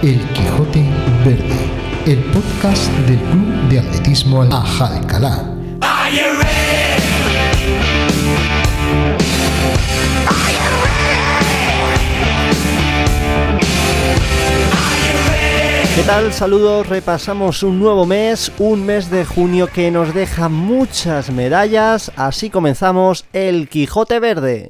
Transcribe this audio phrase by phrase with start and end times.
[0.00, 0.84] El Quijote
[1.24, 1.58] Verde,
[2.06, 5.56] el podcast del Club de Atletismo Ajalcalá.
[15.96, 16.32] ¿Qué tal?
[16.32, 22.50] Saludos, repasamos un nuevo mes, un mes de junio que nos deja muchas medallas, así
[22.50, 24.68] comenzamos el Quijote Verde.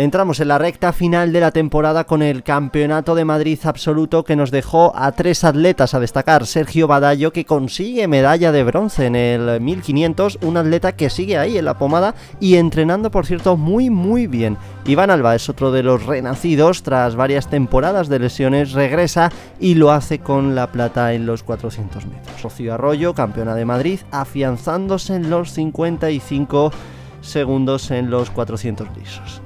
[0.00, 4.34] Entramos en la recta final de la temporada con el Campeonato de Madrid absoluto que
[4.34, 6.46] nos dejó a tres atletas a destacar.
[6.46, 11.58] Sergio Badallo que consigue medalla de bronce en el 1500, un atleta que sigue ahí
[11.58, 14.56] en la pomada y entrenando por cierto muy muy bien.
[14.86, 19.90] Iván Alba es otro de los renacidos tras varias temporadas de lesiones, regresa y lo
[19.90, 22.42] hace con la plata en los 400 metros.
[22.42, 26.72] Rocío Arroyo, campeona de Madrid, afianzándose en los 55
[27.20, 29.42] segundos en los 400 lisos.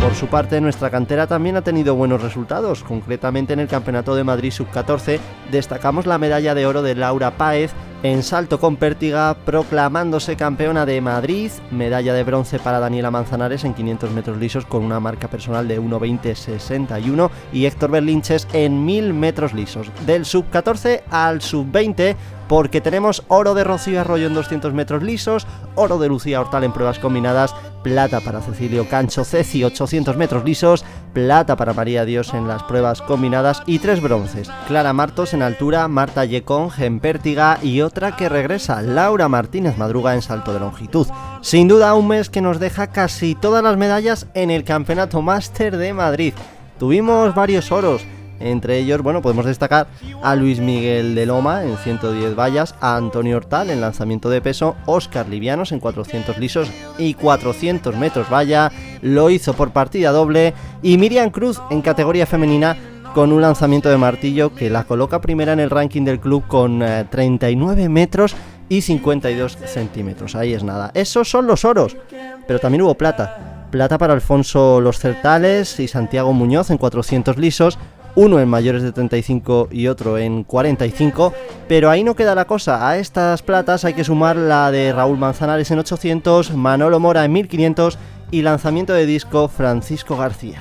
[0.00, 2.82] Por su parte, nuestra cantera también ha tenido buenos resultados.
[2.82, 5.20] Concretamente en el Campeonato de Madrid Sub-14
[5.52, 11.02] destacamos la medalla de oro de Laura Páez en salto con pértiga, proclamándose campeona de
[11.02, 15.68] Madrid, medalla de bronce para Daniela Manzanares en 500 metros lisos con una marca personal
[15.68, 19.90] de 1.20.61 y Héctor Berlinches en 1000 metros lisos.
[20.06, 22.16] Del sub-14 al sub-20
[22.50, 26.72] porque tenemos oro de Rocío Arroyo en 200 metros lisos, oro de Lucía Hortal en
[26.72, 32.48] pruebas combinadas, plata para Cecilio Cancho Ceci 800 metros lisos, plata para María Dios en
[32.48, 34.50] las pruebas combinadas y tres bronces.
[34.66, 40.16] Clara Martos en altura, Marta Yecón en pértiga y otra que regresa, Laura Martínez Madruga
[40.16, 41.06] en salto de longitud.
[41.42, 45.76] Sin duda un mes que nos deja casi todas las medallas en el Campeonato Máster
[45.76, 46.34] de Madrid.
[46.80, 48.04] Tuvimos varios oros,
[48.40, 49.86] entre ellos, bueno, podemos destacar
[50.22, 54.76] a Luis Miguel de Loma en 110 vallas, a Antonio Hortal en lanzamiento de peso,
[54.86, 60.98] Oscar Livianos en 400 lisos y 400 metros valla, lo hizo por partida doble, y
[60.98, 62.76] Miriam Cruz en categoría femenina
[63.14, 66.80] con un lanzamiento de martillo que la coloca primera en el ranking del club con
[67.10, 68.36] 39 eh, metros
[68.68, 70.36] y 52 centímetros.
[70.36, 70.92] Ahí es nada.
[70.94, 71.96] Esos son los oros,
[72.46, 73.66] pero también hubo plata.
[73.70, 77.78] Plata para Alfonso Los Certales y Santiago Muñoz en 400 lisos,
[78.14, 81.32] uno en mayores de 35 y otro en 45,
[81.68, 85.18] pero ahí no queda la cosa, a estas platas hay que sumar la de Raúl
[85.18, 87.98] Manzanares en 800, Manolo Mora en 1500
[88.30, 90.60] y lanzamiento de disco Francisco García.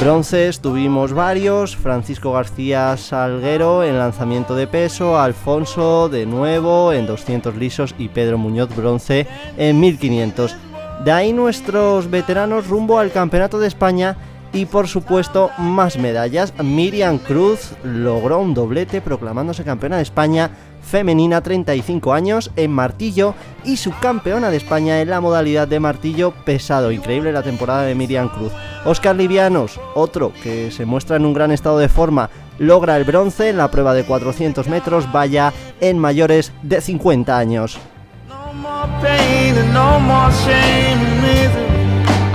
[0.00, 7.54] Bronces tuvimos varios, Francisco García Salguero en lanzamiento de peso, Alfonso de nuevo en 200
[7.56, 9.26] lisos y Pedro Muñoz bronce
[9.58, 10.56] en 1500.
[11.04, 14.16] De ahí nuestros veteranos rumbo al Campeonato de España
[14.52, 16.52] y por supuesto más medallas.
[16.62, 20.50] Miriam Cruz logró un doblete proclamándose campeona de España
[20.82, 23.34] femenina 35 años en martillo
[23.64, 26.90] y subcampeona de España en la modalidad de martillo pesado.
[26.90, 28.52] Increíble la temporada de Miriam Cruz.
[28.84, 33.50] Oscar Livianos, otro que se muestra en un gran estado de forma, logra el bronce
[33.50, 37.78] en la prueba de 400 metros vaya en mayores de 50 años.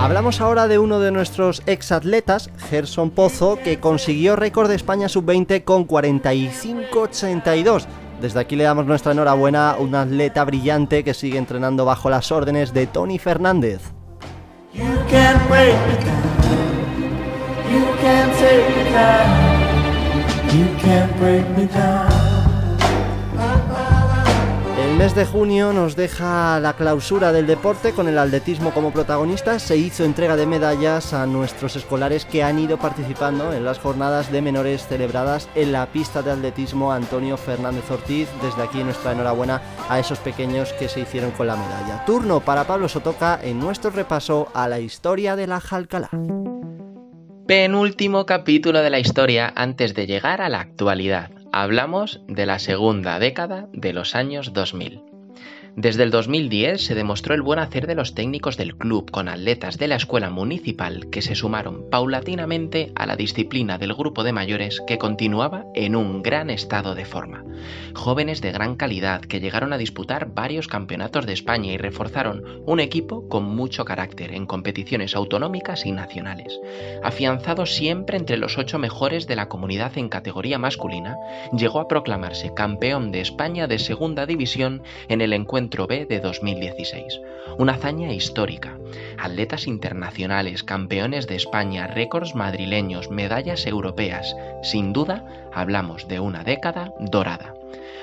[0.06, 5.64] Hablamos ahora de uno de nuestros exatletas, Gerson Pozo, que consiguió récord de España sub-20
[5.64, 7.88] con 45-82.
[8.22, 12.32] Desde aquí le damos nuestra enhorabuena a un atleta brillante que sigue entrenando bajo las
[12.32, 13.82] órdenes de Tony Fernández.
[24.98, 29.60] Mes de junio nos deja la clausura del deporte con el atletismo como protagonista.
[29.60, 34.32] Se hizo entrega de medallas a nuestros escolares que han ido participando en las jornadas
[34.32, 38.30] de menores celebradas en la pista de atletismo Antonio Fernández Ortiz.
[38.42, 42.06] Desde aquí nuestra enhorabuena a esos pequeños que se hicieron con la medalla.
[42.06, 46.10] Turno para Pablo Sotoca en nuestro repaso a la historia de la Jalcalá.
[47.48, 51.35] Penúltimo capítulo de la historia antes de llegar a la actualidad.
[51.58, 55.15] Hablamos de la segunda década de los años 2000.
[55.78, 59.78] Desde el 2010 se demostró el buen hacer de los técnicos del club con atletas
[59.78, 64.82] de la escuela municipal que se sumaron paulatinamente a la disciplina del grupo de mayores
[64.88, 67.44] que continuaba en un gran estado de forma.
[67.94, 72.80] Jóvenes de gran calidad que llegaron a disputar varios campeonatos de España y reforzaron un
[72.80, 76.58] equipo con mucho carácter en competiciones autonómicas y nacionales.
[77.04, 81.18] Afianzado siempre entre los ocho mejores de la comunidad en categoría masculina,
[81.52, 86.20] llegó a proclamarse campeón de España de segunda división en el encuentro encuentro B de
[86.20, 87.22] 2016.
[87.58, 88.78] Una hazaña histórica.
[89.18, 94.36] Atletas internacionales, campeones de España, récords madrileños, medallas europeas.
[94.62, 97.56] Sin duda, hablamos de una década dorada.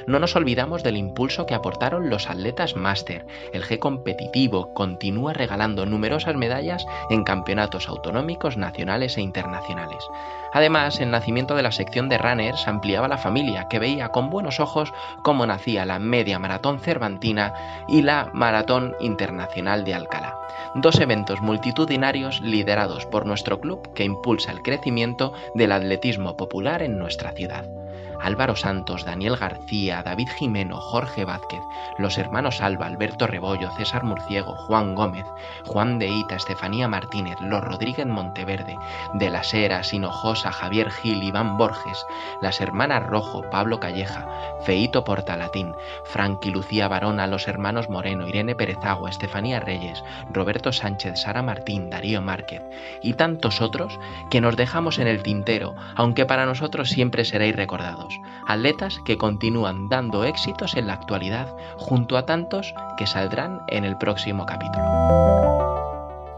[0.07, 3.27] No nos olvidamos del impulso que aportaron los atletas máster.
[3.53, 10.05] El G competitivo continúa regalando numerosas medallas en campeonatos autonómicos, nacionales e internacionales.
[10.53, 14.61] Además, el nacimiento de la sección de runners ampliaba la familia, que veía con buenos
[14.61, 17.55] ojos cómo nacía la media maratón cervantina
[17.89, 20.37] y la maratón internacional de Alcalá.
[20.75, 26.99] Dos eventos multitudinarios liderados por nuestro club que impulsa el crecimiento del atletismo popular en
[26.99, 27.82] nuestra ciudad.
[28.23, 31.61] Álvaro Santos, Daniel García, David Jimeno, Jorge Vázquez,
[31.99, 35.27] los hermanos Alba, Alberto Rebollo, César Murciego, Juan Gómez,
[35.67, 38.77] Juan de Ita, Estefanía Martínez, los Rodríguez Monteverde,
[39.15, 42.07] De las Heras, Hinojosa, Javier Gil, Iván Borges,
[42.41, 44.29] las hermanas Rojo, Pablo Calleja,
[44.65, 45.75] Feito Portalatín,
[46.05, 52.23] Franky Lucía Barona, los hermanos Moreno, Irene Perezagua, Estefanía Reyes, Roberto Sánchez, Sara Martín, Darío
[52.23, 52.63] Márquez
[53.03, 53.99] y tantos otros
[54.31, 58.12] que nos dejamos en el tintero, aunque para nosotros siempre seréis recordados
[58.47, 63.97] atletas que continúan dando éxitos en la actualidad junto a tantos que saldrán en el
[63.99, 64.85] próximo capítulo.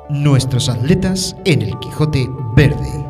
[0.09, 3.05] Nuestros atletas en el Quijote Verde.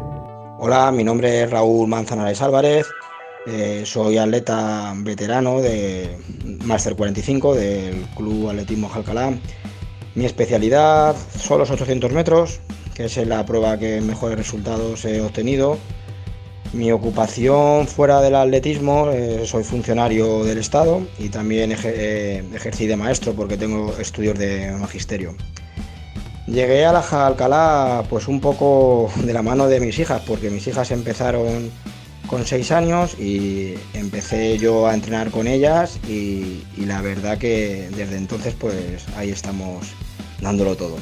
[0.59, 2.87] Hola, mi nombre es Raúl Manzanares Álvarez,
[3.47, 6.17] eh, soy atleta veterano de
[6.65, 9.35] Master 45 del Club Atletismo Jalcalá.
[10.15, 12.61] Mi especialidad son los 800 metros,
[12.95, 15.77] que es la prueba que mejores resultados he obtenido
[16.75, 22.97] mi ocupación fuera del atletismo, eh, soy funcionario del Estado y también eh, ejercí de
[22.97, 25.35] maestro porque tengo estudios de magisterio.
[26.47, 30.67] Llegué a la Alcalá pues un poco de la mano de mis hijas, porque mis
[30.67, 31.71] hijas empezaron
[32.27, 38.17] con seis años y empecé yo a entrenar con ellas y la verdad que desde
[38.17, 39.87] entonces pues ahí estamos
[40.41, 40.97] dándolo todo.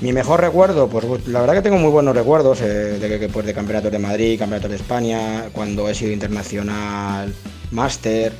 [0.00, 3.44] Mi mejor recuerdo, pues, pues la verdad que tengo muy buenos recuerdos eh, de, pues,
[3.44, 7.34] de campeonatos de Madrid, campeonatos de España, cuando he sido internacional,
[7.72, 8.32] máster.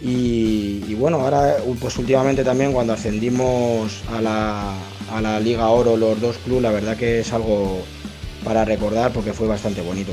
[0.00, 4.74] Y, bueno, ahora pues últimamente también cuando ascendimos a la,
[5.12, 7.78] a la Liga Oro los dos clubes, la verdad que es algo
[8.44, 10.12] para recordar porque fue bastante bonito.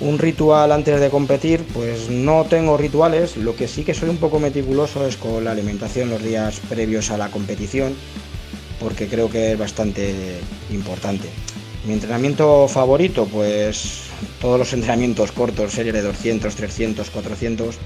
[0.00, 4.18] Un ritual antes de competir, pues no tengo rituales, lo que sí que soy un
[4.18, 7.94] poco meticuloso es con la alimentación los días previos a la competición
[8.86, 10.38] porque creo que es bastante
[10.70, 11.26] importante.
[11.88, 14.02] Mi entrenamiento favorito, pues
[14.40, 17.78] todos los entrenamientos cortos, series de 200, 300, 400,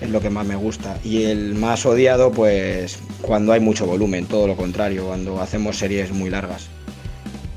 [0.00, 0.98] es lo que más me gusta.
[1.04, 6.10] Y el más odiado, pues cuando hay mucho volumen, todo lo contrario, cuando hacemos series
[6.10, 6.66] muy largas.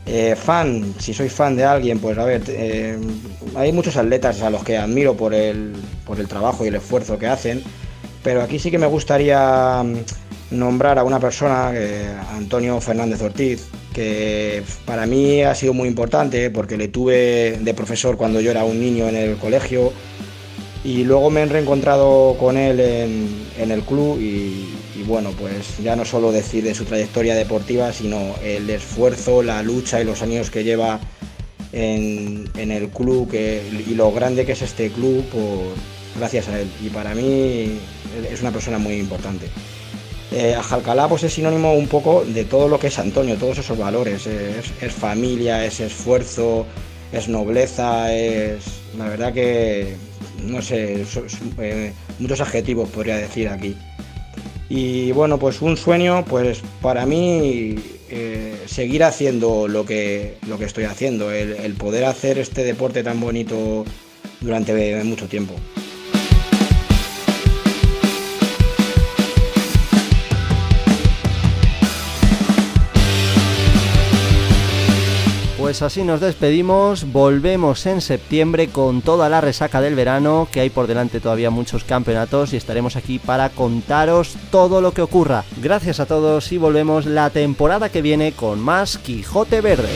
[0.06, 3.00] Eh, fan, si soy fan de alguien, pues a ver, eh,
[3.56, 5.74] hay muchos atletas a los que admiro por el,
[6.06, 7.64] por el trabajo y el esfuerzo que hacen,
[8.24, 9.84] pero aquí sí que me gustaría
[10.54, 16.50] nombrar a una persona, eh, Antonio Fernández Ortiz, que para mí ha sido muy importante
[16.50, 19.92] porque le tuve de profesor cuando yo era un niño en el colegio
[20.84, 26.06] y luego me he reencontrado con él en, el club y, bueno, pues ya no
[26.06, 30.64] solo decir de su trayectoria deportiva, sino el esfuerzo, la lucha y los años que
[30.64, 31.00] lleva
[31.72, 35.24] en, el club y lo grande que es este club
[36.18, 36.68] gracias a él.
[36.84, 37.80] Y para mí
[38.30, 39.48] es una persona muy importante.
[40.34, 43.78] Eh, Ajalcalá pues, es sinónimo un poco de todo lo que es Antonio, todos esos
[43.78, 44.26] valores.
[44.26, 46.66] Es, familia, es esfuerzo,
[47.12, 48.64] es nobleza, es.
[48.98, 49.96] La verdad que.
[50.44, 51.06] No sé,
[51.60, 53.78] eh, muchos adjetivos podría decir aquí.
[54.70, 57.76] Y bueno, pues un sueño, pues para mí
[58.10, 63.20] eh, seguir haciendo lo que, lo que estoy haciendo, el poder hacer este deporte tan
[63.22, 63.86] bonito
[64.42, 65.54] durante mucho tiempo.
[75.74, 80.70] Pues así nos despedimos, volvemos en septiembre con toda la resaca del verano, que hay
[80.70, 85.46] por delante todavía muchos campeonatos y estaremos aquí para contaros todo lo que ocurra.
[85.64, 89.90] Gracias a todos y volvemos la temporada que viene con más Quijote Verde.